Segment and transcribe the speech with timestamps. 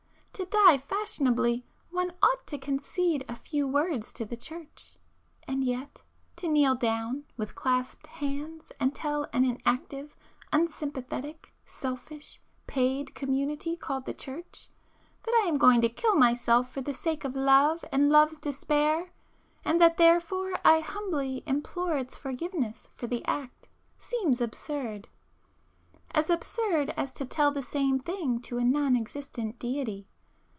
[0.35, 4.95] To die fashionably, one ought to concede a few words to the church.
[5.47, 6.01] And yet...
[6.37, 10.15] to kneel down with clasped hands and tell an inactive,
[10.51, 14.67] unsympathetic, selfish, paid community called the church,
[15.25, 19.11] that I am going to kill myself for the sake of love and love's despair,
[19.63, 23.67] and that therefore I humbly implore its forgiveness for the act
[23.99, 30.07] seems absurd,—as absurd as to tell the same thing to a non existent Deity.